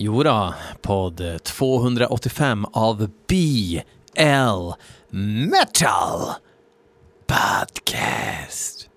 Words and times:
Jo 0.00 0.22
då, 0.22 0.54
podd 0.82 1.42
285 1.42 2.66
av 2.72 3.10
BL 3.28 4.70
Metal 5.10 6.20
Podcast. 7.26 8.87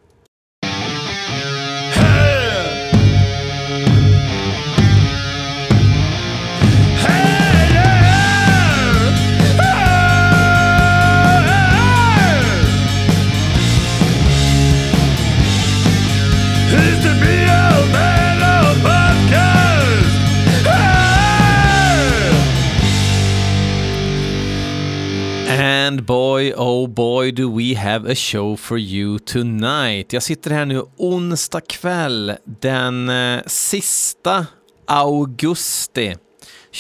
Boy, 26.42 26.54
oh 26.58 26.88
boy, 26.88 27.32
do 27.32 27.58
we 27.58 27.76
have 27.76 28.12
a 28.12 28.16
show 28.16 28.56
for 28.56 28.80
you 28.80 29.20
tonight. 29.20 30.14
Jag 30.14 30.24
sitter 30.24 30.52
här 30.52 30.66
nu 30.66 30.84
onsdag 30.98 31.62
kväll 31.62 32.34
den 32.62 33.10
eh, 33.10 33.42
sista 33.46 34.46
augusti 34.88 36.16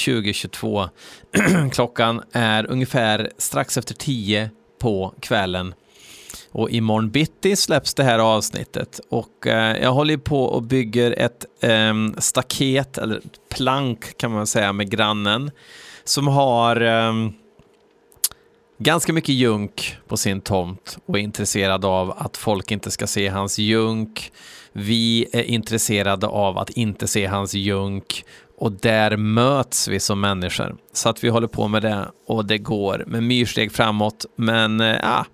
2022. 0.05 0.89
Klockan 1.71 2.21
är 2.31 2.71
ungefär 2.71 3.31
strax 3.37 3.77
efter 3.77 3.93
10 3.93 4.49
på 4.79 5.13
kvällen. 5.19 5.73
Och 6.51 6.69
imorgon 6.69 7.09
bitti 7.09 7.55
släpps 7.55 7.93
det 7.93 8.03
här 8.03 8.19
avsnittet 8.19 8.99
och 9.09 9.47
eh, 9.47 9.81
jag 9.81 9.91
håller 9.91 10.17
på 10.17 10.43
och 10.43 10.63
bygger 10.63 11.11
ett 11.17 11.45
ehm, 11.61 12.15
staket, 12.17 12.97
eller 12.97 13.21
plank 13.49 14.17
kan 14.17 14.31
man 14.31 14.47
säga, 14.47 14.73
med 14.73 14.89
grannen 14.89 15.51
som 16.03 16.27
har 16.27 16.81
ehm, 16.81 17.33
ganska 18.83 19.13
mycket 19.13 19.35
junk 19.35 19.97
på 20.07 20.17
sin 20.17 20.41
tomt 20.41 20.97
och 21.05 21.17
är 21.17 21.21
intresserad 21.21 21.85
av 21.85 22.11
att 22.17 22.37
folk 22.37 22.71
inte 22.71 22.91
ska 22.91 23.07
se 23.07 23.27
hans 23.27 23.59
junk. 23.59 24.31
Vi 24.73 25.27
är 25.33 25.43
intresserade 25.43 26.27
av 26.27 26.57
att 26.57 26.69
inte 26.69 27.07
se 27.07 27.25
hans 27.25 27.53
junk 27.53 28.25
och 28.57 28.71
där 28.71 29.17
möts 29.17 29.87
vi 29.87 29.99
som 29.99 30.21
människor. 30.21 30.75
Så 30.93 31.09
att 31.09 31.23
vi 31.23 31.29
håller 31.29 31.47
på 31.47 31.67
med 31.67 31.81
det 31.81 32.11
och 32.27 32.45
det 32.45 32.57
går 32.57 33.03
med 33.07 33.23
myrsteg 33.23 33.71
framåt. 33.71 34.25
Men 34.35 34.81
eh, 34.81 34.97
ja, 35.01 35.25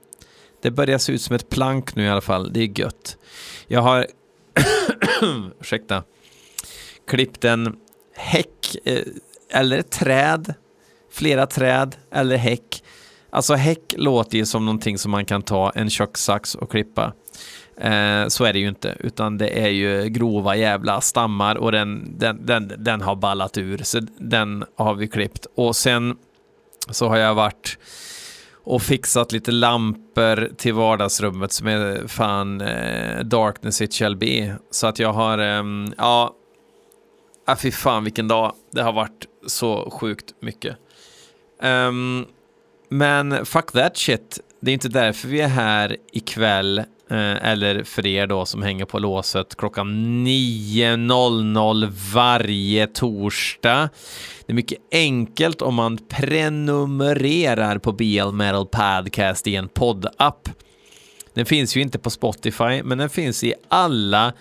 det 0.61 0.71
börjar 0.71 0.97
se 0.97 1.13
ut 1.13 1.21
som 1.21 1.35
ett 1.35 1.49
plank 1.49 1.95
nu 1.95 2.05
i 2.05 2.09
alla 2.09 2.21
fall. 2.21 2.53
Det 2.53 2.59
är 2.59 2.79
gött. 2.79 3.17
Jag 3.67 3.81
har, 3.81 4.07
ursäkta, 5.61 6.03
klippt 7.07 7.45
en 7.45 7.75
häck 8.15 8.75
eh, 8.85 9.01
eller 9.49 9.77
ett 9.77 9.91
träd, 9.91 10.53
flera 11.11 11.47
träd 11.47 11.95
eller 12.11 12.37
häck. 12.37 12.76
Alltså 13.29 13.53
häck 13.53 13.93
låter 13.97 14.37
ju 14.37 14.45
som 14.45 14.65
någonting 14.65 14.97
som 14.97 15.11
man 15.11 15.25
kan 15.25 15.41
ta 15.41 15.69
en 15.69 15.89
kökssax 15.89 16.55
och 16.55 16.71
klippa. 16.71 17.13
Eh, 17.77 18.27
så 18.27 18.43
är 18.43 18.53
det 18.53 18.59
ju 18.59 18.67
inte, 18.67 18.95
utan 18.99 19.37
det 19.37 19.49
är 19.49 19.69
ju 19.69 20.09
grova 20.09 20.55
jävla 20.55 21.01
stammar 21.01 21.55
och 21.55 21.71
den, 21.71 22.17
den, 22.17 22.45
den, 22.45 22.73
den 22.77 23.01
har 23.01 23.15
ballat 23.15 23.57
ur, 23.57 23.77
så 23.83 23.99
den 24.17 24.65
har 24.75 24.93
vi 24.93 25.07
klippt. 25.07 25.47
Och 25.55 25.75
sen 25.75 26.17
så 26.89 27.07
har 27.07 27.17
jag 27.17 27.35
varit 27.35 27.77
och 28.63 28.81
fixat 28.81 29.31
lite 29.31 29.51
lampor 29.51 30.49
till 30.57 30.73
vardagsrummet 30.73 31.51
som 31.51 31.67
är 31.67 32.07
fan 32.07 32.61
eh, 32.61 33.19
darkness 33.19 33.81
it 33.81 33.93
shall 33.93 34.15
be. 34.15 34.55
Så 34.71 34.87
att 34.87 34.99
jag 34.99 35.13
har, 35.13 35.37
eh, 35.37 35.63
ja, 35.97 36.35
ah, 37.45 37.55
fy 37.55 37.71
fan 37.71 38.03
vilken 38.03 38.27
dag. 38.27 38.53
Det 38.71 38.81
har 38.81 38.93
varit 38.93 39.25
så 39.47 39.89
sjukt 39.91 40.33
mycket. 40.39 40.77
Ehm, 41.61 42.25
men 42.89 43.45
fuck 43.45 43.71
that 43.71 43.97
shit. 43.97 44.39
Det 44.59 44.71
är 44.71 44.73
inte 44.73 44.89
därför 44.89 45.27
vi 45.27 45.41
är 45.41 45.47
här 45.47 45.97
ikväll, 46.11 46.79
eh, 46.79 47.47
eller 47.49 47.83
för 47.83 48.05
er 48.05 48.27
då 48.27 48.45
som 48.45 48.61
hänger 48.61 48.85
på 48.85 48.99
låset 48.99 49.55
klockan 49.57 49.87
9.00 50.27 51.87
varje 52.13 52.87
torsdag. 52.87 53.89
Det 54.45 54.51
är 54.51 54.55
mycket 54.55 54.79
enkelt 54.91 55.61
om 55.61 55.75
man 55.75 55.97
prenumererar 55.97 57.77
på 57.77 57.91
BL 57.91 58.31
Metal 58.31 58.67
Podcast 58.67 59.47
i 59.47 59.55
en 59.55 59.67
poddapp. 59.67 60.49
Den 61.33 61.45
finns 61.45 61.77
ju 61.77 61.81
inte 61.81 61.99
på 61.99 62.09
Spotify, 62.09 62.83
men 62.83 62.97
den 62.97 63.09
finns 63.09 63.43
i 63.43 63.53
alla, 63.67 64.29
i 64.29 64.31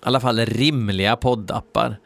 alla 0.00 0.20
fall 0.20 0.40
rimliga 0.40 1.16
poddappar. 1.16 1.98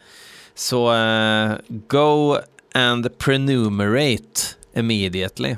Så 0.55 0.95
uh, 0.95 1.53
go 1.69 2.37
and 2.75 3.19
prenumerate 3.19 4.59
immediately. 4.77 5.57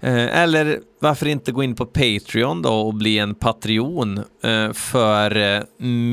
Eh, 0.00 0.38
eller 0.38 0.80
varför 1.00 1.26
inte 1.26 1.52
gå 1.52 1.62
in 1.62 1.74
på 1.74 1.86
Patreon 1.86 2.62
då 2.62 2.72
och 2.72 2.94
bli 2.94 3.18
en 3.18 3.34
Patreon 3.34 4.18
eh, 4.42 4.72
för 4.72 5.36
eh, 5.36 5.62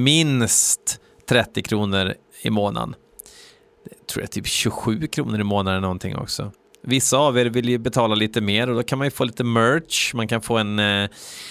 minst 0.03 0.99
30 1.29 1.61
kronor 1.61 2.13
i 2.41 2.49
månaden. 2.49 2.95
Jag 3.99 4.07
tror 4.07 4.23
jag 4.23 4.31
typ 4.31 4.47
27 4.47 5.07
kronor 5.07 5.39
i 5.39 5.43
månaden 5.43 5.81
någonting 5.81 6.15
också. 6.15 6.51
Vissa 6.83 7.17
av 7.17 7.37
er 7.37 7.45
vill 7.45 7.69
ju 7.69 7.77
betala 7.77 8.15
lite 8.15 8.41
mer 8.41 8.69
och 8.69 8.75
då 8.75 8.83
kan 8.83 8.97
man 8.97 9.07
ju 9.07 9.11
få 9.11 9.23
lite 9.23 9.43
merch. 9.43 10.13
Man 10.13 10.27
kan 10.27 10.41
få 10.41 10.57
en 10.57 10.79
eh, 10.79 11.09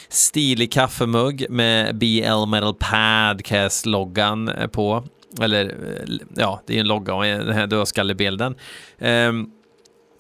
stilig 0.09 0.73
kaffemugg 0.73 1.47
med 1.51 1.99
BL 1.99 2.47
Metal 2.49 2.75
Podcast-loggan 2.75 4.69
på. 4.73 5.05
Eller 5.41 5.75
ja, 6.37 6.63
det 6.67 6.73
är 6.73 6.75
ju 6.75 6.81
en 6.81 6.89
logga 6.89 7.15
och 7.15 7.25
den 7.25 7.53
här 7.53 7.67
dödskallebilden. 7.67 8.55
Um, 8.99 9.51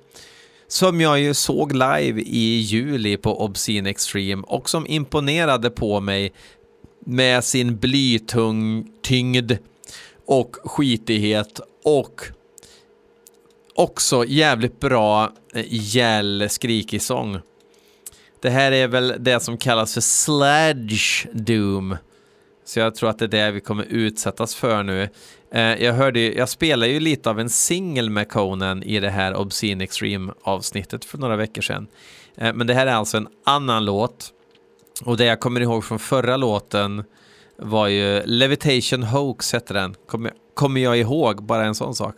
Som 0.68 1.02
jag 1.02 1.20
ju 1.20 1.34
såg 1.34 1.72
live 1.72 2.22
i 2.22 2.60
juli 2.60 3.18
på 3.18 3.42
Obscene 3.42 3.90
Extreme 3.90 4.44
och 4.48 4.70
som 4.70 4.88
imponerade 4.88 5.70
på 5.70 6.00
mig 6.00 6.34
med 7.06 7.44
sin 7.44 7.78
blytung 7.78 8.92
tyngd 9.02 9.52
och 10.26 10.56
skitighet 10.64 11.60
och 11.84 12.22
också 13.76 14.26
jävligt 14.26 14.80
bra 14.80 15.32
eh, 15.54 15.66
gäll 15.68 16.48
skrikig 16.50 17.02
sång. 17.02 17.40
Det 18.42 18.50
här 18.50 18.72
är 18.72 18.88
väl 18.88 19.16
det 19.20 19.40
som 19.40 19.58
kallas 19.58 19.94
för 19.94 20.02
Sledge 20.02 21.28
Doom. 21.34 21.98
Så 22.66 22.80
jag 22.80 22.96
tror 22.96 23.10
att 23.10 23.20
det 23.20 23.26
är 23.26 23.30
det 23.30 23.52
vi 23.52 23.62
kommer 23.62 23.84
utsättas 23.84 24.56
för 24.56 24.84
nu. 24.84 25.10
Eh, 25.52 25.62
jag, 25.62 25.94
hörde, 25.94 26.20
jag 26.20 26.50
spelade 26.50 26.92
ju 26.92 27.00
lite 27.00 27.30
av 27.30 27.40
en 27.40 27.50
singel 27.50 28.10
med 28.10 28.30
Conan 28.30 28.84
i 28.84 29.00
det 29.00 29.10
här 29.10 29.36
Obscene 29.36 29.84
Extreme 29.84 30.34
avsnittet 30.42 31.06
för 31.06 31.18
några 31.18 31.36
veckor 31.36 31.62
sedan. 31.62 31.88
Eh, 32.36 32.54
men 32.54 32.68
det 32.68 32.74
här 32.74 32.88
är 32.88 32.94
alltså 32.94 33.18
en 33.18 33.28
annan 33.46 33.86
låt. 33.86 34.30
Och 35.06 35.18
det 35.18 35.26
jag 35.26 35.40
kommer 35.40 35.62
ihåg 35.62 35.84
från 35.84 36.00
förra 36.00 36.38
låten 36.38 37.04
var 37.58 37.88
ju 37.88 38.22
Levitation 38.26 39.04
Hoax 39.04 39.54
hette 39.54 39.74
den. 39.74 39.96
Kommer, 40.08 40.32
kommer 40.54 40.82
jag 40.82 40.98
ihåg, 40.98 41.44
bara 41.44 41.66
en 41.66 41.76
sån 41.76 41.96
sak. 41.96 42.16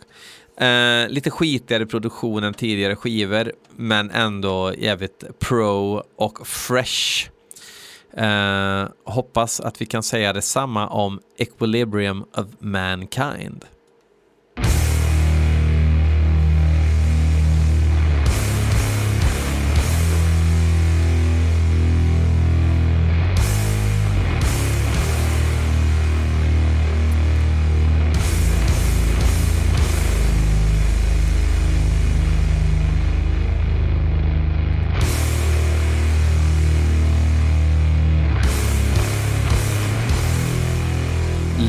Eh, 0.60 1.08
lite 1.08 1.30
skitigare 1.30 1.86
produktion 1.86 2.44
än 2.44 2.54
tidigare 2.54 2.96
skivor, 2.96 3.52
men 3.76 4.10
ändå 4.10 4.74
jävligt 4.78 5.24
pro 5.38 6.02
och 6.16 6.46
fresh. 6.46 7.30
Eh, 8.16 8.88
hoppas 9.04 9.60
att 9.60 9.80
vi 9.82 9.86
kan 9.86 10.02
säga 10.02 10.32
detsamma 10.32 10.88
om 10.88 11.20
Equilibrium 11.38 12.22
of 12.22 12.46
Mankind. 12.58 13.64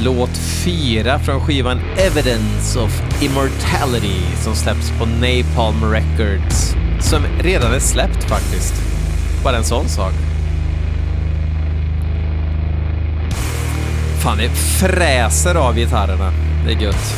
Låt 0.07 0.37
4 0.37 1.19
från 1.19 1.41
skivan 1.41 1.79
Evidence 1.97 2.79
of 2.79 3.01
Immortality 3.21 4.21
som 4.43 4.55
släpps 4.55 4.91
på 4.99 5.05
Napalm 5.05 5.91
Records. 5.91 6.75
Som 6.99 7.23
redan 7.39 7.73
är 7.73 7.79
släppt 7.79 8.23
faktiskt. 8.23 8.73
Bara 9.43 9.57
en 9.57 9.63
sån 9.63 9.89
sak. 9.89 10.13
Fan, 14.23 14.37
det 14.37 14.49
fräser 14.49 15.55
av 15.55 15.75
gitarrerna. 15.75 16.31
Det 16.65 16.73
är 16.73 16.81
gött. 16.81 17.13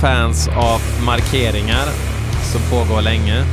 Fans 0.00 0.48
av 0.48 0.80
markeringar 1.06 1.86
som 2.52 2.60
pågår 2.70 3.02
länge. 3.02 3.44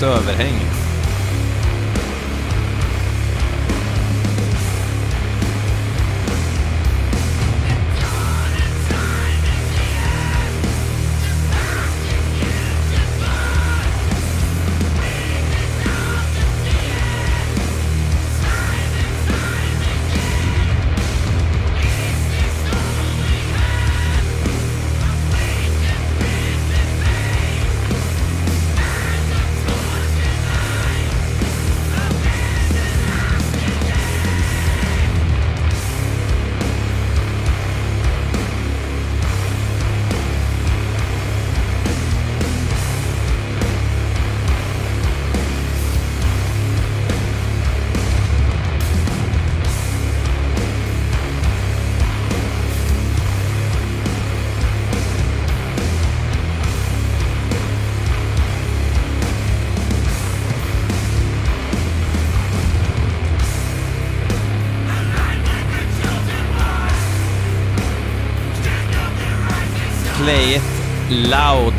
left 0.00 0.20
over. 0.20 0.32
Hang 0.32 0.57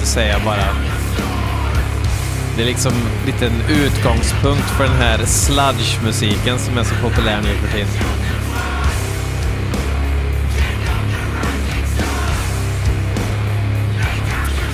säga 0.10 0.40
bara. 0.46 0.66
Det 2.56 2.62
är 2.62 2.66
liksom 2.66 2.94
lite 3.26 3.46
en 3.46 3.62
utgångspunkt 3.70 4.70
för 4.70 4.84
den 4.84 4.98
här 4.98 5.26
sludge-musiken 5.26 6.60
som 6.60 6.78
är 6.78 6.84
så 6.84 6.96
populär 6.96 7.42
nu 7.42 7.56
för 7.56 7.72
tiden. 7.74 7.88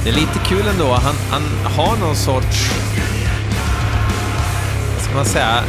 Det 0.03 0.09
är 0.09 0.13
lite 0.13 0.39
kul 0.45 0.67
ändå. 0.67 0.93
Han, 0.93 1.15
han 1.29 1.43
har 1.73 1.97
någon 1.97 2.15
sorts... 2.15 2.71
Vad 4.93 5.03
ska 5.03 5.15
man 5.15 5.25
säga? 5.25 5.63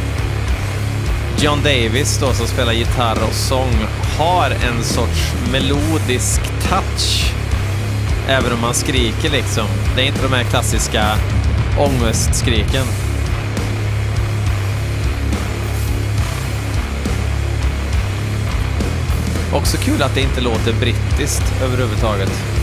John 1.39 1.59
Davis 1.63 2.17
då, 2.17 2.33
som 2.33 2.47
spelar 2.47 2.73
gitarr 2.73 3.23
och 3.27 3.33
sång, 3.33 3.73
har 4.17 4.49
en 4.49 4.83
sorts 4.83 5.33
melodisk 5.51 6.41
touch. 6.69 7.36
Även 8.29 8.53
om 8.53 8.61
man 8.61 8.73
skriker 8.73 9.29
liksom. 9.29 9.67
Det 9.95 10.01
är 10.01 10.05
inte 10.05 10.21
de 10.21 10.33
här 10.33 10.43
klassiska 10.43 11.17
ångestskriken. 11.79 12.85
Också 19.53 19.77
kul 19.77 20.01
att 20.03 20.15
det 20.15 20.21
inte 20.21 20.41
låter 20.41 20.73
brittiskt 20.73 21.61
överhuvudtaget. 21.63 22.56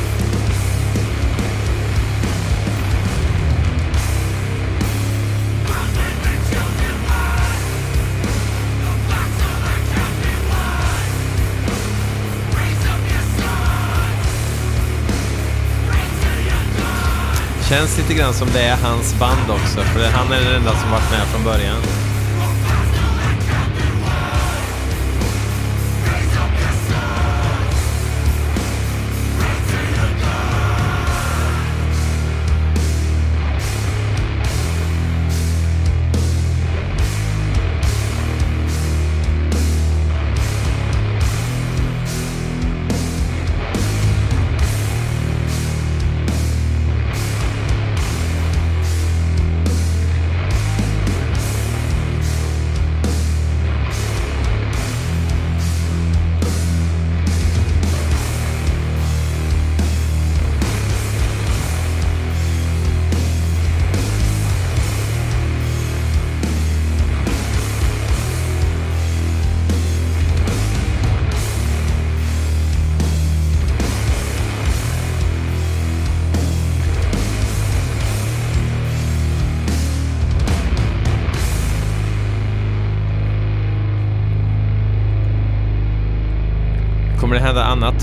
Känns 17.74 17.98
lite 17.98 18.14
grann 18.14 18.34
som 18.34 18.48
det 18.52 18.62
är 18.62 18.76
hans 18.76 19.18
band 19.18 19.50
också, 19.50 19.80
för 19.80 20.04
han 20.04 20.32
är 20.32 20.40
den 20.40 20.54
enda 20.54 20.70
som 20.70 20.90
varit 20.90 21.10
med 21.10 21.26
från 21.26 21.44
början. 21.44 22.03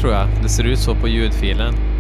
Tror 0.02 0.14
jag. 0.14 0.28
Det 0.44 0.50
ser 0.50 0.64
ut 0.64 0.80
så 0.80 0.96
på 0.96 1.08
ljudfilen. 1.08 1.91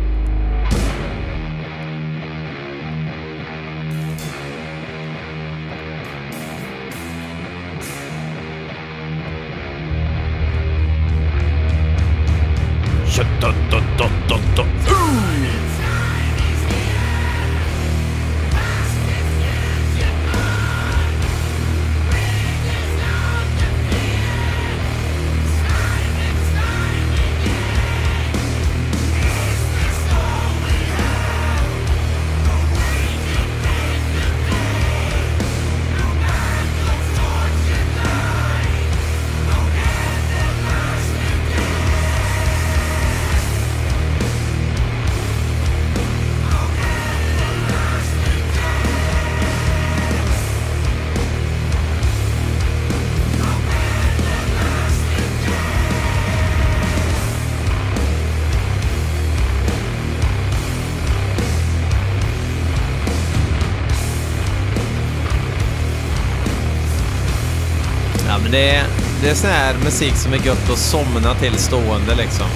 Det 69.21 69.29
är, 69.29 69.35
sån 69.35 69.49
här 69.49 69.75
musik 69.83 70.15
som 70.15 70.33
är 70.33 70.37
gött 70.37 70.69
att 70.69 70.77
somna 70.77 71.35
till 71.35 71.57
stående 71.57 72.15
liksom. 72.15 72.47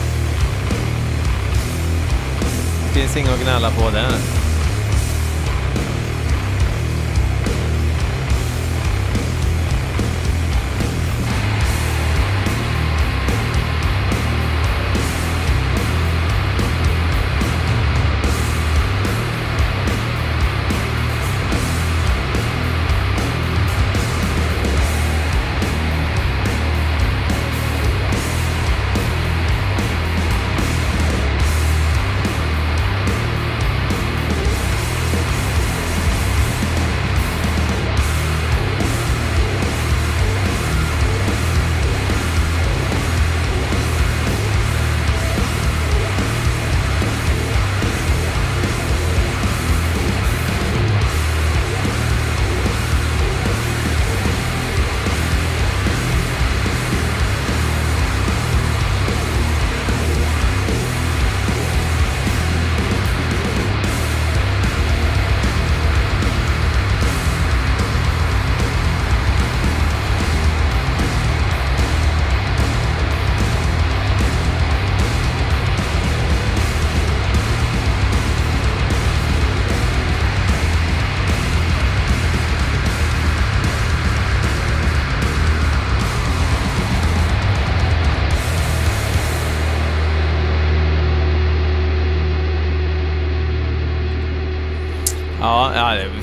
Det 2.93 3.00
Finns 3.00 3.17
inget 3.17 3.31
att 3.34 3.41
gnälla 3.41 3.72
på 3.72 3.89
där. 3.89 4.44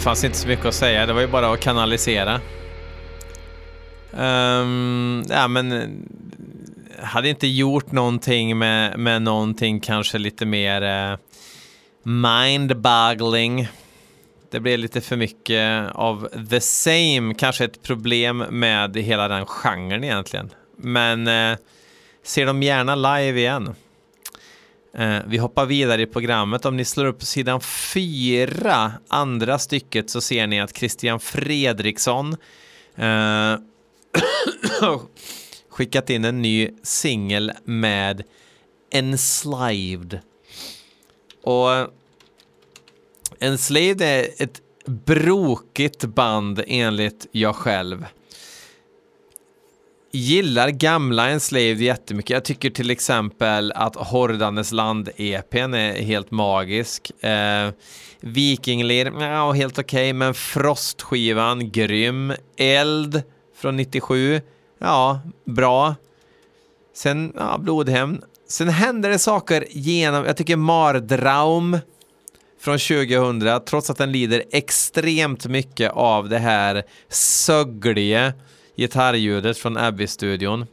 Fanns 0.03 0.25
inte 0.25 0.39
så 0.39 0.49
mycket 0.49 0.67
att 0.67 0.75
säga. 0.75 1.07
Det 1.07 1.13
var 1.13 1.21
ju 1.21 1.27
bara 1.27 1.53
att 1.53 1.61
kanalisera. 1.61 2.41
Um, 4.13 5.25
ja, 5.29 5.49
men 5.49 5.73
eh, 5.73 5.89
hade 7.05 7.29
inte 7.29 7.47
gjort 7.47 7.93
någonting 7.93 8.59
med, 8.59 8.99
med 8.99 9.23
någonting 9.23 9.81
kanske 9.81 10.19
lite 10.19 10.47
mer 10.47 10.83
uh, 11.13 11.19
mind-boggling. 12.03 13.69
Det 14.51 14.61
blev 14.61 14.79
lite 14.79 15.01
för 15.01 15.17
mycket 15.17 15.91
av 15.95 16.29
the 16.51 16.61
same, 16.61 17.35
kanske 17.39 17.65
ett 17.65 17.83
problem 17.83 18.39
med 18.39 18.97
hela 18.97 19.29
den 19.29 19.47
genren 19.47 20.05
egentligen. 20.05 20.51
Men 20.77 21.29
uh, 21.29 21.57
ser 22.25 22.47
dem 22.47 22.63
gärna 22.63 22.95
live 22.95 23.41
igen. 23.41 23.75
Eh, 24.95 25.19
vi 25.27 25.39
hoppar 25.39 25.67
vidare 25.67 26.03
i 26.03 26.07
programmet. 26.07 26.65
Om 26.65 26.77
ni 26.77 26.85
slår 26.85 27.05
upp 27.05 27.23
sidan 27.23 27.61
4, 27.61 28.93
andra 29.09 29.59
stycket, 29.59 30.11
så 30.11 30.21
ser 30.21 30.47
ni 30.47 30.61
att 30.61 30.77
Christian 30.77 31.21
Fredriksson 31.21 32.37
eh, 32.97 33.55
skickat 35.69 36.11
in 36.11 36.25
en 36.25 36.43
ny 36.43 36.71
singel 36.83 37.53
med 37.65 38.23
Enslaved. 38.91 40.21
Och 41.43 41.69
Enslaved 43.39 44.03
är 44.03 44.29
ett 44.39 44.61
brokigt 44.87 46.05
band 46.05 46.63
enligt 46.67 47.27
jag 47.33 47.57
själv 47.57 48.07
gillar 50.13 50.69
gamla 50.69 51.29
Enslaved 51.29 51.81
jättemycket. 51.81 52.31
Jag 52.31 52.45
tycker 52.45 52.71
till 52.71 52.91
exempel 52.91 53.73
att 53.73 53.97
Hordanes 53.97 54.73
land-EPn 54.73 55.75
är 55.75 56.03
helt 56.03 56.31
magisk. 56.31 57.25
Eh, 57.25 57.71
Vikinglir, 58.21 59.13
ja, 59.21 59.53
helt 59.53 59.79
okej, 59.79 60.03
okay, 60.03 60.13
men 60.13 60.35
Frostskivan, 60.35 61.71
grym. 61.71 62.33
Eld 62.57 63.23
från 63.57 63.77
97, 63.77 64.41
ja, 64.79 65.21
bra. 65.45 65.95
Sen, 66.95 67.33
ja, 67.37 67.59
Blodhem. 67.59 68.21
Sen 68.49 68.69
händer 68.69 69.11
det 69.11 69.19
saker 69.19 69.67
genom, 69.71 70.25
jag 70.25 70.37
tycker 70.37 70.57
Mardraum 70.57 71.79
från 72.61 72.79
2000, 72.79 73.61
trots 73.67 73.91
att 73.91 73.99
den 73.99 74.13
lider 74.13 74.45
extremt 74.51 75.47
mycket 75.47 75.93
av 75.93 76.29
det 76.29 76.39
här 76.39 76.83
sögliga 77.09 78.33
gitarrljudet 78.77 79.59
från 79.59 79.77
Abbey-studion 79.77 80.67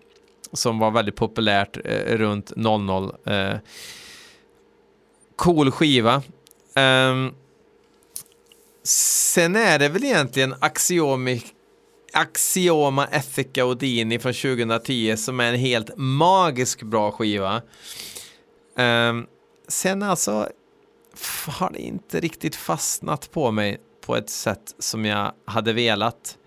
som 0.53 0.79
var 0.79 0.91
väldigt 0.91 1.15
populärt 1.15 1.77
eh, 1.85 2.17
runt 2.17 2.51
00. 2.55 3.15
Eh, 3.25 3.55
cool 5.35 5.71
skiva. 5.71 6.21
Um, 6.75 7.35
sen 8.83 9.55
är 9.55 9.79
det 9.79 9.89
väl 9.89 10.03
egentligen 10.03 10.55
Axiomi, 10.59 11.41
Axioma 12.13 13.07
Ethica 13.07 13.65
Odini 13.65 14.19
från 14.19 14.33
2010 14.33 15.17
som 15.17 15.39
är 15.39 15.53
en 15.53 15.59
helt 15.59 15.89
magisk 15.95 16.83
bra 16.83 17.11
skiva. 17.11 17.61
Um, 18.77 19.27
sen 19.67 20.03
alltså 20.03 20.49
har 21.47 21.71
det 21.71 21.79
inte 21.79 22.19
riktigt 22.19 22.55
fastnat 22.55 23.31
på 23.31 23.51
mig 23.51 23.77
på 24.05 24.15
ett 24.15 24.29
sätt 24.29 24.75
som 24.79 25.05
jag 25.05 25.33
hade 25.45 25.73
velat. 25.73 26.37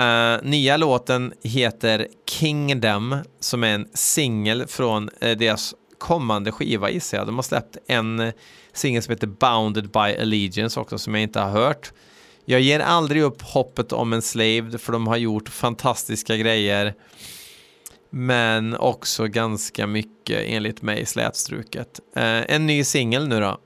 Uh, 0.00 0.42
nya 0.42 0.76
låten 0.76 1.32
heter 1.42 2.08
Kingdom 2.30 3.16
som 3.40 3.64
är 3.64 3.74
en 3.74 3.88
singel 3.94 4.66
från 4.66 5.10
uh, 5.24 5.30
deras 5.36 5.74
kommande 5.98 6.52
skiva 6.52 6.90
gissar 6.90 7.18
jag. 7.18 7.26
De 7.26 7.36
har 7.36 7.42
släppt 7.42 7.76
en 7.86 8.20
eh, 8.20 8.34
singel 8.72 9.02
som 9.02 9.12
heter 9.12 9.26
Bounded 9.26 9.90
by 9.90 9.98
Allegiance 9.98 10.80
också 10.80 10.98
som 10.98 11.14
jag 11.14 11.22
inte 11.22 11.40
har 11.40 11.50
hört. 11.50 11.92
Jag 12.44 12.60
ger 12.60 12.80
aldrig 12.80 13.22
upp 13.22 13.42
hoppet 13.42 13.92
om 13.92 14.12
en 14.12 14.22
slave 14.22 14.78
för 14.78 14.92
de 14.92 15.06
har 15.06 15.16
gjort 15.16 15.48
fantastiska 15.48 16.36
grejer. 16.36 16.94
Men 18.10 18.76
också 18.76 19.26
ganska 19.26 19.86
mycket, 19.86 20.42
enligt 20.46 20.82
mig, 20.82 21.06
slätstruket. 21.06 22.00
Uh, 22.16 22.22
en 22.22 22.66
ny 22.66 22.84
singel 22.84 23.28
nu 23.28 23.40
då. 23.40 23.58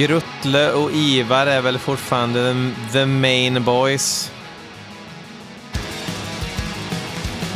Gruttle 0.00 0.72
och 0.72 0.92
Ivar 0.92 1.46
är 1.46 1.60
väl 1.60 1.78
fortfarande 1.78 2.54
the, 2.54 2.92
the 2.92 3.06
main 3.06 3.64
boys. 3.64 4.32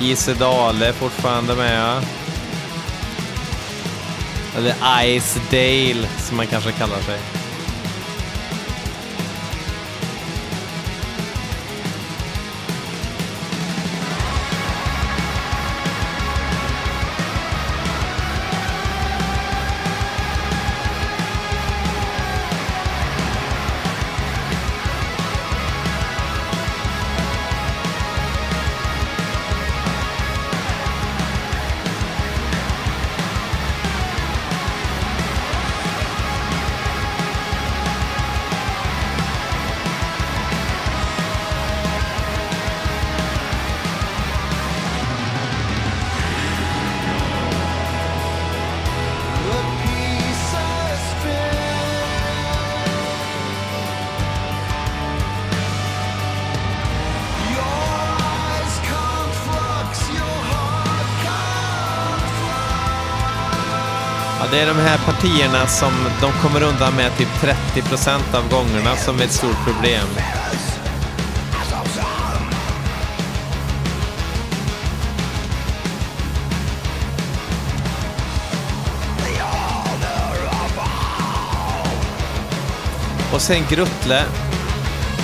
Ise 0.00 0.34
Dale 0.34 0.86
är 0.86 0.92
fortfarande 0.92 1.54
med. 1.56 2.02
Eller 4.56 4.74
Ice 5.20 5.38
Dale 5.50 6.08
som 6.18 6.36
man 6.36 6.46
kanske 6.46 6.72
kallar 6.72 7.00
sig. 7.00 7.33
Är 64.64 64.68
de 64.68 64.81
här 64.81 64.98
partierna 64.98 65.66
som 65.66 65.92
de 66.20 66.33
kommer 66.33 66.62
undan 66.62 66.96
med 66.96 67.16
typ 67.18 67.29
30% 67.29 68.35
av 68.35 68.50
gångerna 68.50 68.96
som 68.96 69.20
är 69.20 69.24
ett 69.24 69.33
stort 69.33 69.64
problem. 69.64 70.07
Och 83.33 83.40
sen 83.40 83.64
Gruttle. 83.68 84.24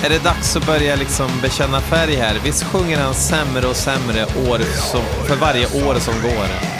Är 0.03 0.09
det 0.09 0.23
dags 0.23 0.55
att 0.55 0.65
börja 0.65 0.95
liksom 0.95 1.29
bekänna 1.41 1.81
färg 1.81 2.15
här? 2.15 2.35
Visst 2.43 2.63
sjunger 2.63 2.99
han 2.99 3.13
sämre 3.13 3.67
och 3.67 3.75
sämre 3.75 4.23
år 4.23 4.59
som, 4.91 5.01
för 5.27 5.35
varje 5.35 5.65
år 5.65 5.95
som 5.99 6.13
går? 6.21 6.70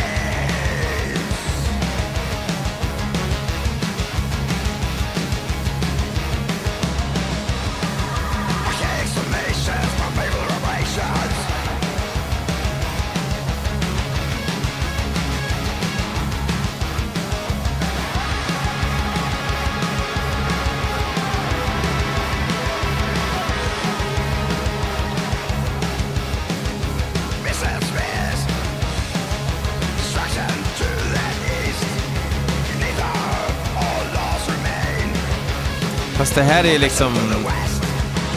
Fast 36.31 36.47
det 36.47 36.53
här 36.53 36.65
är 36.65 36.79
liksom... 36.79 37.13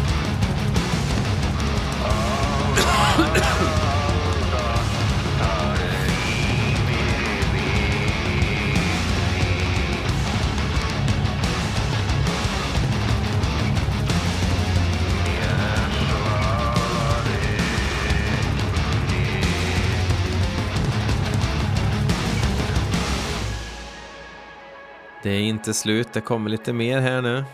Det 25.28 25.34
är 25.34 25.40
inte 25.40 25.74
slut, 25.74 26.12
det 26.12 26.20
kommer 26.20 26.50
lite 26.50 26.72
mer 26.72 27.00
här 27.00 27.22
nu. 27.22 27.44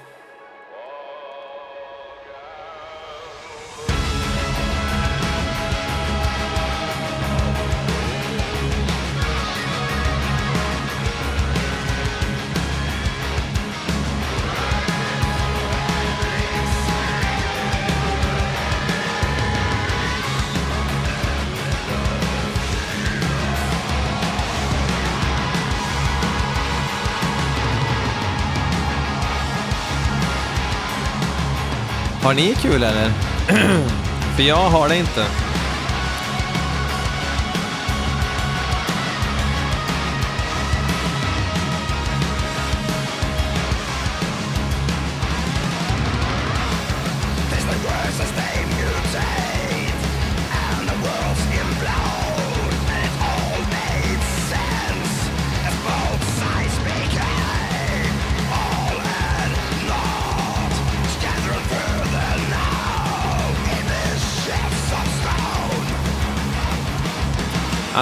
Har 32.25 32.35
ni 32.35 32.55
kul 32.55 32.83
eller? 32.83 33.11
För 34.37 34.43
jag 34.43 34.57
har 34.71 34.89
det 34.89 34.97
inte. 34.97 35.27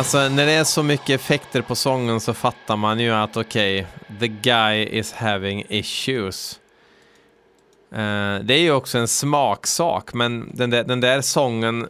Alltså 0.03 0.29
när 0.29 0.47
det 0.47 0.53
är 0.53 0.65
så 0.65 0.83
mycket 0.83 1.21
effekter 1.21 1.63
på 1.63 1.75
sången 1.75 2.21
så 2.21 2.35
fattar 2.35 2.77
man 2.77 3.01
ju 3.01 3.11
att 3.11 3.37
okej, 3.37 3.81
okay, 3.81 4.19
the 4.21 4.29
guy 4.29 4.85
is 4.85 5.13
having 5.13 5.65
issues. 5.69 6.61
Uh, 7.93 8.39
det 8.45 8.55
är 8.55 8.59
ju 8.59 8.73
också 8.73 8.99
en 8.99 9.09
smaksak, 9.09 10.15
men 10.15 10.51
den 10.55 10.71
där, 10.71 10.85
den 10.85 11.01
där 11.01 11.21
sången, 11.21 11.89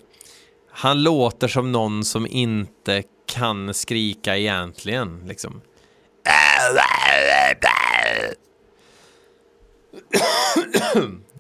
han 0.70 1.02
låter 1.02 1.48
som 1.48 1.72
någon 1.72 2.04
som 2.04 2.26
inte 2.26 3.02
kan 3.26 3.74
skrika 3.74 4.36
egentligen, 4.36 5.22
liksom. 5.26 5.60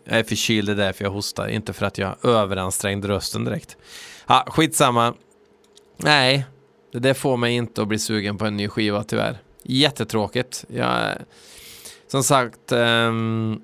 Jag 0.04 0.18
är 0.18 0.24
förkyld, 0.24 0.68
det 0.68 0.72
är 0.72 0.76
därför 0.76 1.04
jag 1.04 1.10
hostar, 1.10 1.48
inte 1.48 1.72
för 1.72 1.86
att 1.86 1.98
jag 1.98 2.24
överansträngde 2.24 3.08
rösten 3.08 3.44
direkt. 3.44 3.76
Ja, 4.26 4.46
skitsamma. 4.48 5.14
Nej, 5.96 6.46
det 6.92 6.98
där 6.98 7.14
får 7.14 7.36
mig 7.36 7.54
inte 7.54 7.82
att 7.82 7.88
bli 7.88 7.98
sugen 7.98 8.38
på 8.38 8.44
en 8.46 8.56
ny 8.56 8.68
skiva 8.68 9.04
tyvärr. 9.04 9.38
Jättetråkigt. 9.62 10.64
Jag, 10.68 11.14
som 12.08 12.22
sagt, 12.22 12.72
um, 12.72 13.60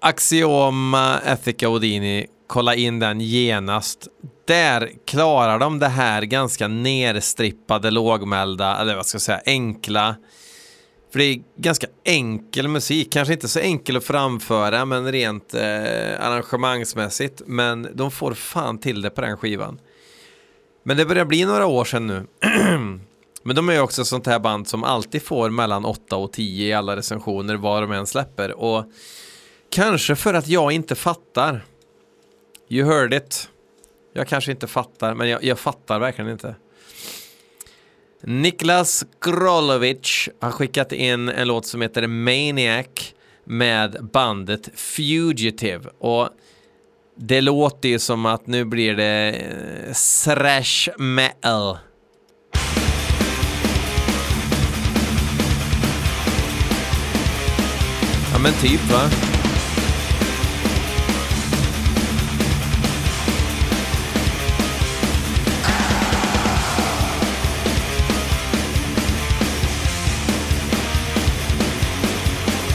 Axioma 0.00 1.20
Ethica 1.26 1.68
Odini, 1.68 2.26
kolla 2.46 2.74
in 2.74 2.98
den 2.98 3.20
genast. 3.20 4.08
Där 4.44 4.90
klarar 5.06 5.58
de 5.58 5.78
det 5.78 5.88
här 5.88 6.22
ganska 6.22 6.68
nerstrippade, 6.68 7.90
lågmälda, 7.90 8.80
eller 8.80 8.96
vad 8.96 9.06
ska 9.06 9.16
jag 9.16 9.22
säga, 9.22 9.40
enkla. 9.46 10.16
För 11.12 11.18
det 11.18 11.24
är 11.24 11.40
ganska 11.56 11.86
enkel 12.04 12.68
musik, 12.68 13.12
kanske 13.12 13.34
inte 13.34 13.48
så 13.48 13.60
enkel 13.60 13.96
att 13.96 14.04
framföra, 14.04 14.84
men 14.84 15.12
rent 15.12 15.54
eh, 15.54 15.60
arrangemangsmässigt. 16.20 17.42
Men 17.46 17.88
de 17.94 18.10
får 18.10 18.34
fan 18.34 18.78
till 18.78 19.02
det 19.02 19.10
på 19.10 19.20
den 19.20 19.36
skivan. 19.36 19.78
Men 20.82 20.96
det 20.96 21.06
börjar 21.06 21.24
bli 21.24 21.44
några 21.44 21.66
år 21.66 21.84
sedan 21.84 22.06
nu. 22.06 22.26
Men 23.42 23.56
de 23.56 23.68
är 23.68 23.72
ju 23.72 23.80
också 23.80 24.04
sånt 24.04 24.26
här 24.26 24.38
band 24.38 24.68
som 24.68 24.84
alltid 24.84 25.22
får 25.22 25.50
mellan 25.50 25.84
8 25.84 26.16
och 26.16 26.32
10 26.32 26.68
i 26.68 26.72
alla 26.72 26.96
recensioner 26.96 27.56
vad 27.56 27.82
de 27.82 27.92
än 27.92 28.06
släpper. 28.06 28.52
Och 28.52 28.84
kanske 29.70 30.16
för 30.16 30.34
att 30.34 30.48
jag 30.48 30.72
inte 30.72 30.94
fattar. 30.94 31.64
You 32.68 32.88
heard 32.88 33.14
it. 33.14 33.48
Jag 34.12 34.28
kanske 34.28 34.50
inte 34.50 34.66
fattar, 34.66 35.14
men 35.14 35.28
jag, 35.28 35.44
jag 35.44 35.58
fattar 35.58 35.98
verkligen 35.98 36.30
inte. 36.30 36.54
Niklas 38.22 39.04
Krolovic 39.20 40.28
har 40.40 40.50
skickat 40.50 40.92
in 40.92 41.28
en 41.28 41.48
låt 41.48 41.66
som 41.66 41.82
heter 41.82 42.06
Maniac 42.06 43.14
med 43.44 44.08
bandet 44.12 44.68
Fugitive. 44.74 45.90
Och 45.98 46.28
det 47.22 47.40
låter 47.40 47.88
ju 47.88 47.98
som 47.98 48.26
att 48.26 48.46
nu 48.46 48.64
blir 48.64 48.94
det 48.94 49.28
eh, 49.30 49.94
thrash 50.24 50.88
metal. 50.98 51.78
Ja 58.32 58.38
men 58.42 58.52
typ 58.52 58.92
va? 58.92 59.10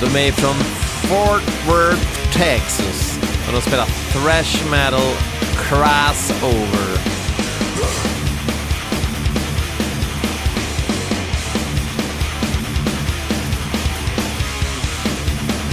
De 0.02 0.28
är 0.28 0.32
från 0.32 0.56
Fort 0.56 1.68
Worth, 1.68 2.34
Texas. 2.34 3.15
Och 3.48 3.54
de 3.54 3.62
spelar 3.62 3.86
thrash 3.86 4.72
metal 4.72 5.12
crossover. 5.58 7.00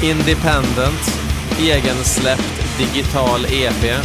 Independent, 0.03 1.19
egensläppt 1.59 2.79
digital 2.79 3.45
EP. 3.45 4.05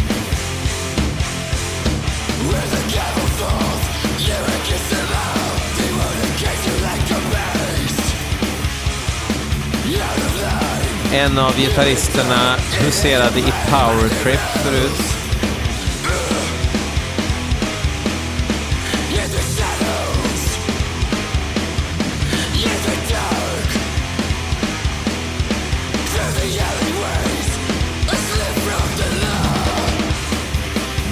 En 11.12 11.38
av 11.38 11.56
gitarristerna 11.56 12.56
huserade 12.80 13.38
i 13.38 13.52
Power 13.70 14.08
Trip 14.08 14.40
förut. 14.40 15.14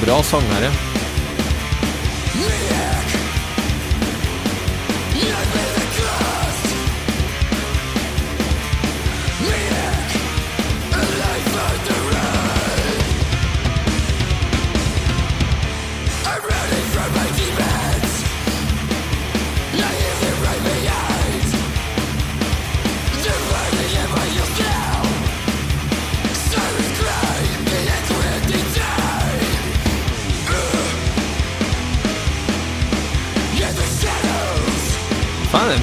Bra 0.05 0.23
sångare. 0.23 0.86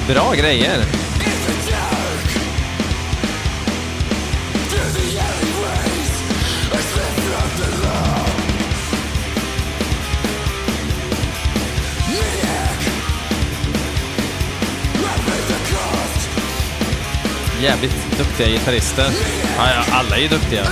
Bra 0.08 0.34
grejer. 0.34 0.84
Jävligt 17.62 18.18
duktiga 18.18 18.48
gitarrister. 18.48 19.10
Ja, 19.56 19.70
ja, 19.70 19.84
alla 19.92 20.16
är 20.16 20.20
ju 20.20 20.28
duktiga. 20.28 20.64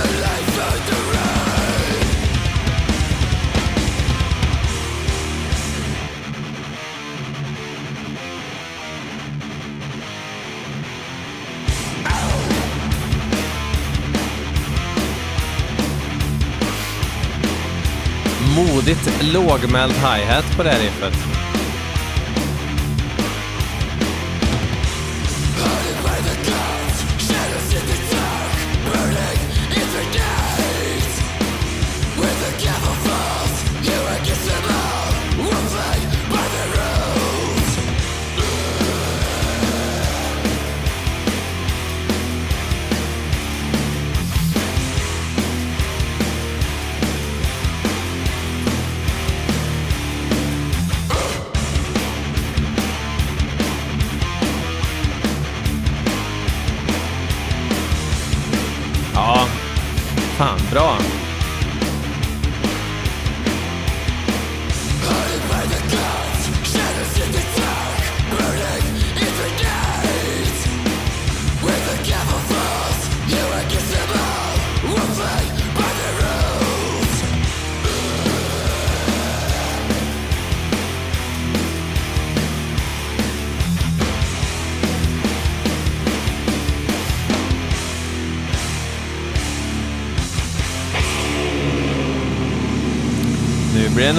Modigt 18.55 19.23
lågmäld 19.33 19.93
hi-hat 19.93 20.57
på 20.57 20.63
det 20.63 20.69
här 20.69 20.79
riffet. 20.79 21.32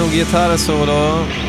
Gitarrsolo. 0.08 1.43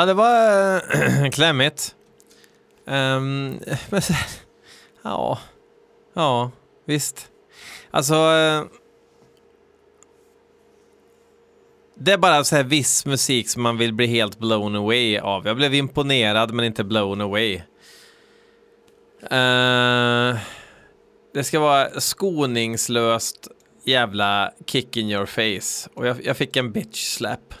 Ja, 0.00 0.06
det 0.06 0.14
var 0.14 0.74
äh, 0.74 1.30
klämmigt. 1.30 1.94
Um, 2.84 3.60
men, 3.90 4.02
ja, 5.02 5.38
ja, 6.14 6.50
visst. 6.84 7.28
Alltså... 7.90 8.14
äh, 8.14 8.64
det 11.94 12.12
är 12.12 12.18
bara 12.18 12.44
så 12.44 12.56
här 12.56 12.64
viss 12.64 13.06
musik 13.06 13.48
som 13.48 13.62
man 13.62 13.78
vill 13.78 13.92
bli 13.92 14.06
helt 14.06 14.38
blown 14.38 14.76
away 14.76 15.18
av. 15.18 15.46
Jag 15.46 15.56
blev 15.56 15.74
imponerad 15.74 16.52
men 16.52 16.64
inte 16.64 16.84
blown 16.84 17.20
away. 17.20 17.54
Uh, 19.22 20.38
det 21.34 21.44
ska 21.44 21.60
vara 21.60 22.00
skoningslöst 22.00 23.48
jävla 23.84 24.52
kick 24.66 24.96
in 24.96 25.10
your 25.10 25.26
face. 25.26 25.90
Och 25.94 26.06
jag, 26.06 26.24
jag 26.24 26.36
fick 26.36 26.56
en 26.56 26.72
bitch 26.72 27.16
slap. 27.16 27.54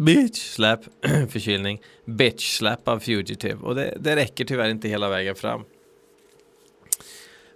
Bitch 0.00 0.54
slap, 0.54 0.80
förkylning. 1.28 1.80
Bitch 2.04 2.56
slap 2.56 2.88
av 2.88 2.98
Fugitive. 2.98 3.58
Och 3.62 3.74
det, 3.74 3.96
det 4.00 4.16
räcker 4.16 4.44
tyvärr 4.44 4.68
inte 4.68 4.88
hela 4.88 5.08
vägen 5.08 5.34
fram. 5.34 5.64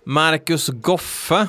Marcus 0.04 0.68
Goffe. 0.68 1.48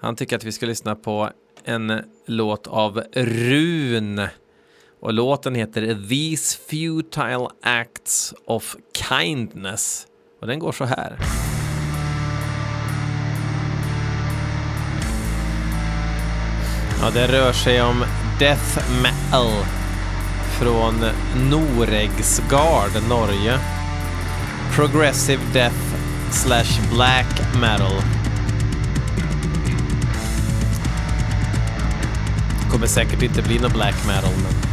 Han 0.00 0.16
tycker 0.16 0.36
att 0.36 0.44
vi 0.44 0.52
ska 0.52 0.66
lyssna 0.66 0.94
på 0.94 1.30
en 1.64 2.02
låt 2.26 2.66
av 2.66 3.02
Run. 3.12 4.26
Och 5.00 5.12
låten 5.12 5.54
heter 5.54 6.08
These 6.08 6.58
Futile 6.68 7.48
Acts 7.62 8.34
of 8.44 8.76
Kindness. 9.08 10.06
Och 10.40 10.46
den 10.46 10.58
går 10.58 10.72
så 10.72 10.84
här. 10.84 11.18
Ja, 17.00 17.10
det 17.10 17.26
rör 17.26 17.52
sig 17.52 17.82
om 17.82 18.04
death 18.38 18.78
metal 19.02 19.64
från 20.58 21.04
Noregsgard, 21.50 22.90
Norge. 23.08 23.58
Progressive 24.74 25.42
death 25.52 25.76
slash 26.30 26.80
black 26.92 27.26
metal. 27.60 28.02
Kommer 32.70 32.86
säkert 32.86 33.22
inte 33.22 33.42
bli 33.42 33.58
någon 33.58 33.72
black 33.72 34.06
metal, 34.06 34.32
men... 34.42 34.65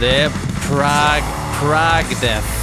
det 0.00 0.20
är 0.20 0.30
Prague, 0.68 1.24
Prague 1.60 2.16
Death. 2.20 2.57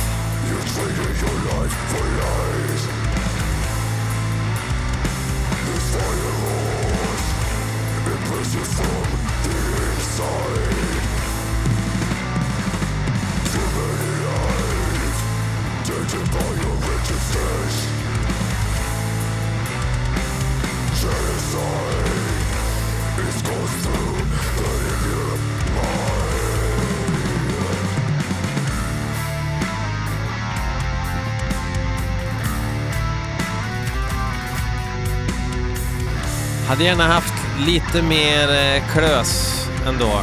Hade 36.76 36.86
gärna 36.86 37.08
haft 37.08 37.34
lite 37.60 38.02
mer 38.02 38.50
eh, 38.50 38.84
klös 38.94 39.66
ändå. 39.88 40.22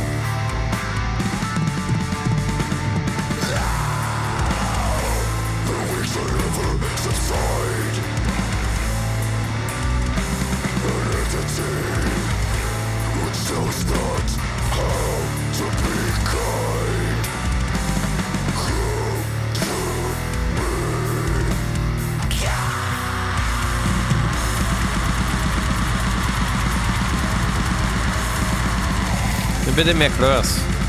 Nu 29.76 29.84
blir 29.84 29.94
det. 29.94 30.81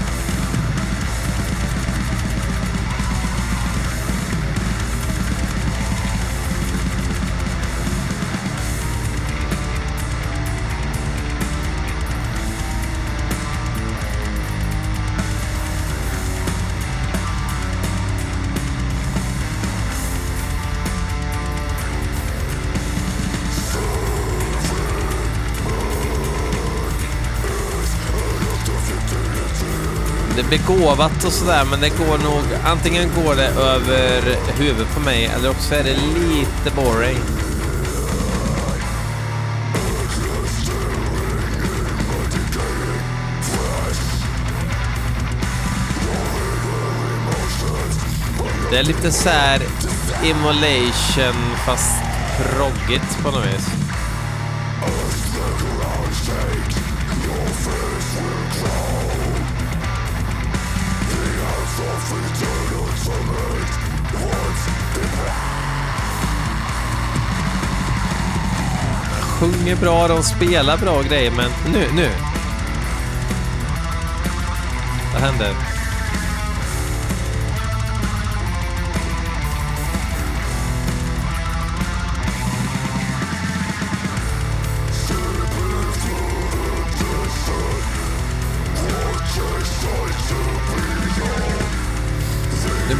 Begåvat 30.57 31.25
och 31.25 31.31
sådär, 31.31 31.65
men 31.69 31.81
det 31.81 31.89
går 31.89 32.17
nog... 32.17 32.43
Antingen 32.65 33.09
går 33.15 33.35
det 33.35 33.47
över 33.47 34.21
huvudet 34.57 34.93
på 34.93 34.99
mig 34.99 35.25
eller 35.25 35.49
också 35.49 35.75
är 35.75 35.83
det 35.83 35.93
lite 35.93 36.75
boring. 36.75 37.17
Det 48.71 48.77
är 48.79 48.83
lite 48.83 49.11
så 49.11 49.29
här 49.29 49.61
immolation 50.23 51.55
fast 51.65 51.91
proggigt 52.37 53.23
på 53.23 53.31
något 53.31 53.45
vis. 53.45 53.82
Sjunger 69.39 69.75
bra, 69.75 70.07
de 70.07 70.23
spelar 70.23 70.77
bra 70.77 71.01
grejer, 71.01 71.31
men 71.31 71.49
nu, 71.73 71.87
nu. 71.95 72.09
Vad 75.13 75.21
händer? 75.21 75.82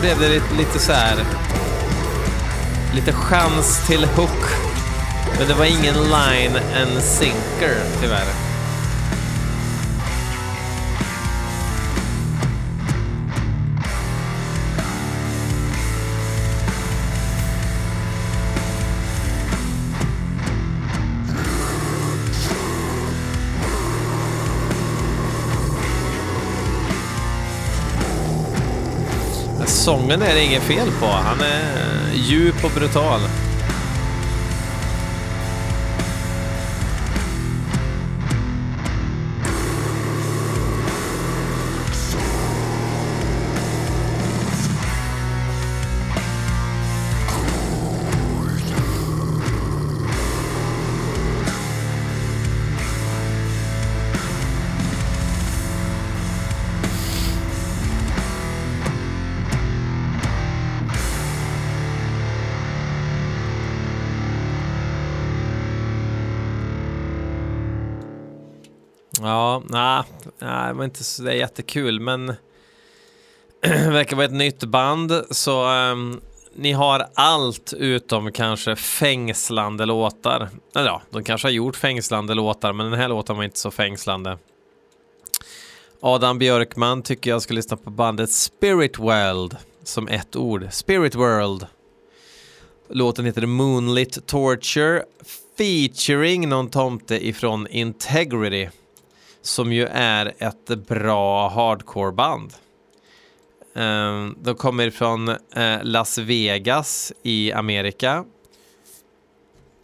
Blev 0.04 0.20
det 0.20 0.30
lite, 0.30 0.56
lite 0.58 0.80
så 0.80 0.92
här... 0.92 1.26
Lite 2.96 3.12
chans 3.14 3.88
till 3.88 4.06
hook. 4.06 4.44
Men 5.38 5.48
det 5.48 5.54
var 5.54 5.66
ingen 5.66 5.96
line 5.96 6.60
and 6.82 7.04
sinker, 7.04 7.76
tyvärr. 8.02 8.43
Sången 29.84 30.22
är 30.22 30.34
det 30.36 30.44
inget 30.44 30.64
fel 30.64 30.88
på. 31.00 31.06
Han 31.06 31.42
är 31.42 32.14
djup 32.14 32.66
och 32.66 32.72
brutal. 32.72 33.20
Ja, 69.24 69.64
nej, 69.70 70.04
nah, 70.40 70.68
det 70.68 70.74
var 70.74 70.84
inte 70.84 71.04
så 71.04 71.24
det 71.24 71.32
är 71.32 71.36
jättekul, 71.36 72.00
men 72.00 72.28
det 73.62 73.90
verkar 73.92 74.16
vara 74.16 74.26
ett 74.26 74.32
nytt 74.34 74.64
band, 74.64 75.24
så 75.30 75.70
um, 75.70 76.22
ni 76.56 76.72
har 76.72 77.06
allt 77.14 77.74
utom 77.74 78.32
kanske 78.32 78.76
fängslande 78.76 79.86
låtar. 79.86 80.50
Eller 80.76 80.88
ja, 80.88 81.02
de 81.10 81.24
kanske 81.24 81.48
har 81.48 81.52
gjort 81.52 81.76
fängslande 81.76 82.34
låtar, 82.34 82.74
men 82.74 82.92
den 82.92 83.00
här 83.00 83.10
låten 83.10 83.38
var 83.38 83.44
inte 83.44 83.60
så 83.60 83.72
fängslande. 83.72 84.38
Adam 86.00 86.40
Björkman 86.40 87.02
tycker 87.02 87.30
jag 87.30 87.42
ska 87.42 87.54
lyssna 87.54 87.78
på 87.78 87.90
bandet 87.90 88.32
Spirit 88.32 89.00
World 89.00 89.58
som 89.84 90.08
ett 90.08 90.36
ord. 90.36 90.68
Spirit 90.72 91.16
World. 91.16 91.68
Låten 92.90 93.26
heter 93.26 93.46
Moonlit 93.46 94.28
Torture 94.28 95.04
featuring 95.58 96.50
någon 96.50 96.70
tomte 96.70 97.28
ifrån 97.28 97.68
Integrity 97.68 98.70
som 99.44 99.74
ju 99.74 99.86
är 99.92 100.34
ett 100.38 100.66
bra 100.88 101.50
hardcore-band. 101.50 102.54
Ehm, 103.76 104.36
de 104.42 104.56
kommer 104.56 104.90
från 104.90 105.30
eh, 105.30 105.84
Las 105.84 106.18
Vegas 106.18 107.14
i 107.24 107.52
Amerika. 107.52 108.26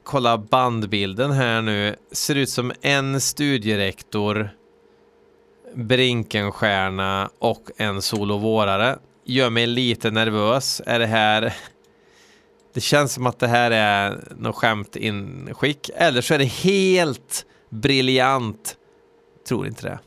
Kolla 0.04 0.38
bandbilden 0.38 1.32
här 1.32 1.62
nu. 1.62 1.96
Ser 2.12 2.36
ut 2.36 2.50
som 2.50 2.72
en 2.82 3.22
studierektor, 3.22 4.50
Brinkenstjärna 5.76 7.30
och 7.40 7.72
en 7.78 8.02
solovårare. 8.02 9.00
Gör 9.26 9.50
mig 9.50 9.68
lite 9.68 10.12
nervös. 10.12 10.82
Är 10.86 11.00
det 11.00 11.06
här... 11.06 11.54
Det 12.74 12.82
känns 12.82 13.14
som 13.14 13.26
att 13.26 13.40
det 13.40 13.48
här 13.48 13.72
är 13.72 14.24
något 14.38 14.56
skämt 14.56 14.96
inskick. 14.96 15.90
Eller 15.96 16.22
så 16.22 16.34
är 16.34 16.38
det 16.38 16.46
helt 16.46 17.46
briljant 17.70 18.76
Tror 19.50 19.68
inte 19.68 19.88
det. 19.88 20.00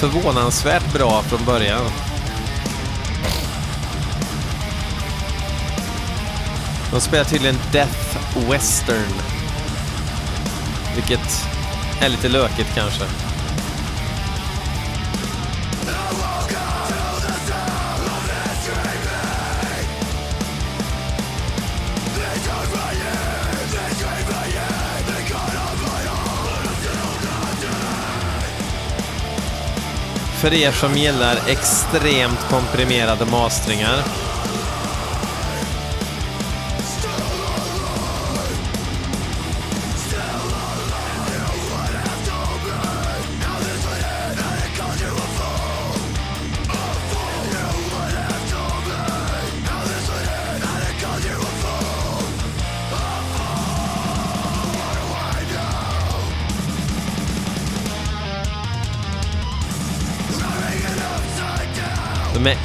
Förvånansvärt 0.00 0.92
bra 0.92 1.22
från 1.22 1.44
början. 1.46 1.84
De 6.92 7.00
spelar 7.00 7.24
tydligen 7.24 7.56
Death 7.72 8.18
Western. 8.50 9.12
Vilket 10.94 11.46
är 12.00 12.08
lite 12.08 12.28
lökigt 12.28 12.74
kanske. 12.74 13.21
För 30.42 30.54
er 30.54 30.72
som 30.72 30.96
gillar 30.96 31.36
extremt 31.48 32.40
komprimerade 32.50 33.24
mastringar. 33.24 34.02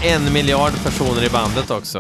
En 0.07 0.33
miljard 0.33 0.73
personer 0.83 1.23
i 1.23 1.29
bandet 1.29 1.71
också. 1.71 1.99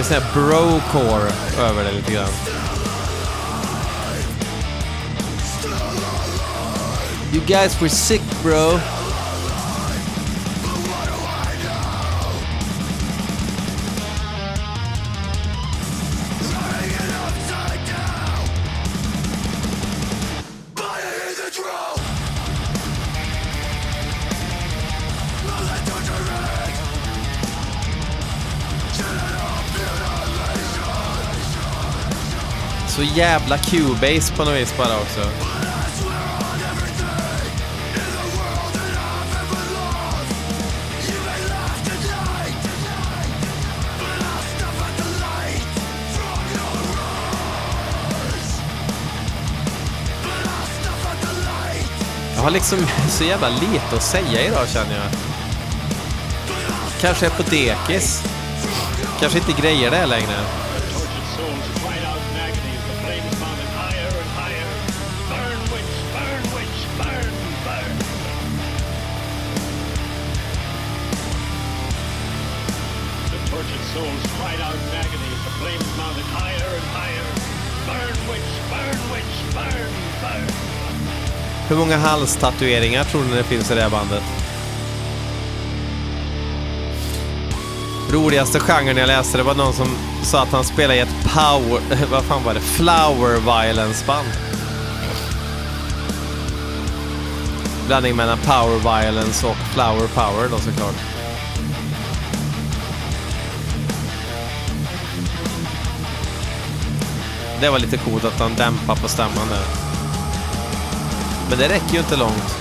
Är 0.00 0.04
sån 0.04 0.22
här 0.22 0.32
bro-core 0.34 1.32
över 1.58 1.84
det 1.84 1.92
lite 1.92 2.12
grann. 2.12 2.28
You 7.32 7.42
guys 7.46 7.80
were 7.80 7.88
sick 7.88 8.22
bro. 8.42 8.80
Jävla 33.14 33.58
Cubase 33.58 34.32
på 34.36 34.44
något 34.44 34.54
vis 34.54 34.74
bara 34.76 34.96
också. 34.96 35.20
Jag 52.40 52.44
har 52.44 52.50
liksom 52.50 52.78
så 53.08 53.24
jävla 53.24 53.48
lite 53.48 53.96
att 53.96 54.02
säga 54.02 54.46
idag 54.46 54.68
känner 54.68 54.96
jag. 54.96 55.06
Kanske 57.00 57.26
är 57.26 57.30
på 57.30 57.42
dekis. 57.42 58.22
Kanske 59.20 59.38
inte 59.38 59.62
grejer 59.62 59.90
det 59.90 60.06
längre. 60.06 60.69
Hur 81.70 81.76
många 81.76 81.96
halstatueringar 81.96 83.04
tror 83.04 83.24
ni 83.24 83.36
det 83.36 83.44
finns 83.44 83.70
i 83.70 83.74
det 83.74 83.82
här 83.82 83.90
bandet? 83.90 84.22
Roligaste 88.10 88.60
genren 88.60 88.96
jag 88.96 89.06
läste 89.06 89.38
det 89.38 89.44
var 89.44 89.54
någon 89.54 89.72
som 89.72 89.96
sa 90.22 90.42
att 90.42 90.48
han 90.48 90.64
spelade 90.64 90.94
i 90.94 91.00
ett 91.00 91.22
power... 91.22 92.06
Vad 92.10 92.24
fan 92.24 92.44
var 92.44 92.54
det? 92.54 92.60
Flower 92.60 93.40
violence-band. 93.40 94.28
Blandning 97.86 98.16
mellan 98.16 98.38
power 98.38 98.78
violence 98.78 99.46
och 99.46 99.56
flower 99.74 100.06
power 100.14 100.48
då 100.50 100.58
såklart. 100.58 100.96
Det 107.60 107.70
var 107.70 107.78
lite 107.78 107.96
coolt 107.96 108.24
att 108.24 108.40
han 108.40 108.54
dämpade 108.54 109.00
på 109.00 109.08
stämman 109.08 109.48
där. 109.48 109.89
Men 111.50 111.58
det 111.58 111.68
räcker 111.68 111.92
ju 111.92 111.98
inte 111.98 112.16
långt. 112.16 112.56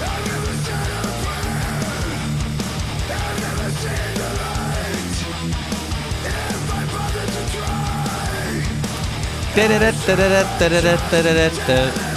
Ja. 11.68 12.09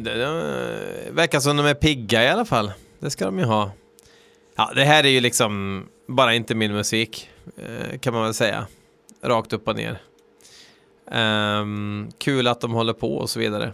Det, 0.00 0.14
det 0.14 1.10
verkar 1.10 1.40
som 1.40 1.56
de 1.56 1.66
är 1.66 1.74
pigga 1.74 2.24
i 2.24 2.28
alla 2.28 2.44
fall. 2.44 2.72
Det 2.98 3.10
ska 3.10 3.24
de 3.24 3.38
ju 3.38 3.44
ha. 3.44 3.70
Ja, 4.56 4.72
det 4.74 4.84
här 4.84 5.04
är 5.04 5.08
ju 5.08 5.20
liksom 5.20 5.84
bara 6.08 6.34
inte 6.34 6.54
min 6.54 6.72
musik, 6.72 7.30
eh, 7.56 7.98
kan 7.98 8.14
man 8.14 8.22
väl 8.22 8.34
säga. 8.34 8.66
Rakt 9.22 9.52
upp 9.52 9.68
och 9.68 9.76
ner. 9.76 10.00
Um, 11.12 12.10
kul 12.18 12.46
att 12.46 12.60
de 12.60 12.72
håller 12.72 12.92
på 12.92 13.16
och 13.16 13.30
så 13.30 13.40
vidare. 13.40 13.72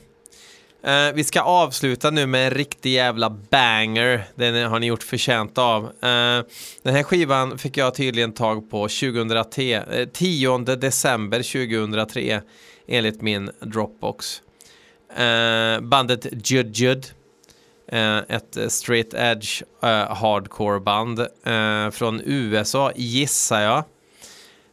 Uh, 0.87 1.15
vi 1.15 1.25
ska 1.25 1.41
avsluta 1.41 2.11
nu 2.11 2.27
med 2.27 2.47
en 2.47 2.51
riktig 2.51 2.93
jävla 2.93 3.31
banger. 3.31 4.25
Den 4.35 4.71
har 4.71 4.79
ni 4.79 4.87
gjort 4.87 5.03
förtjänt 5.03 5.59
av. 5.59 5.85
Uh, 5.85 5.91
den 6.83 6.95
här 6.95 7.03
skivan 7.03 7.59
fick 7.59 7.77
jag 7.77 7.95
tydligen 7.95 8.33
tag 8.33 8.71
på 8.71 8.83
2003, 8.83 10.07
10 10.13 10.59
december 10.59 11.67
2003 11.69 12.43
enligt 12.87 13.23
min 13.23 13.51
Dropbox. 13.61 14.43
Eh, 15.17 15.81
bandet 15.81 16.51
Jud 16.51 16.77
Jud. 16.77 17.07
Eh, 17.93 18.19
ett 18.19 18.73
straight 18.73 19.15
edge 19.15 19.63
eh, 19.83 20.17
hardcore 20.17 20.81
band 20.81 21.21
eh, 21.21 21.91
från 21.91 22.21
USA 22.25 22.93
gissar 22.97 23.61
jag. 23.61 23.79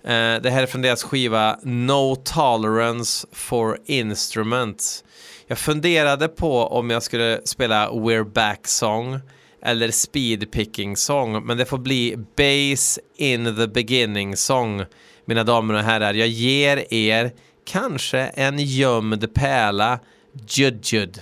Eh, 0.03 0.41
det 0.41 0.49
här 0.49 0.63
är 0.63 0.65
från 0.65 0.81
deras 0.81 1.03
skiva 1.03 1.59
No 1.63 2.15
Tolerance 2.15 3.27
for 3.31 3.77
Instruments. 3.85 5.03
Jag 5.47 5.57
funderade 5.57 6.27
på 6.27 6.67
om 6.67 6.89
jag 6.89 7.03
skulle 7.03 7.41
spela 7.45 7.89
We're 7.89 8.33
Back 8.33 8.67
Song 8.67 9.19
eller 9.61 9.91
Speed 9.91 10.51
Picking 10.51 10.97
Song, 10.97 11.45
men 11.45 11.57
det 11.57 11.65
får 11.65 11.77
bli 11.77 12.15
Bass 12.37 12.99
in 13.17 13.55
the 13.55 13.67
Beginning 13.67 14.37
Song, 14.37 14.85
mina 15.25 15.43
damer 15.43 15.73
och 15.73 15.79
herrar. 15.79 16.13
Jag 16.13 16.27
ger 16.27 16.93
er 16.93 17.31
kanske 17.65 18.19
en 18.19 18.59
gömd 18.59 19.33
pärla, 19.33 19.99
Jud 20.35 20.81
Jud. 20.81 21.21